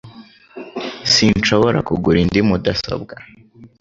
Sinshobora 1.13 1.79
kugura 1.87 2.17
indi 2.23 2.39
mudasobwa 2.47 3.15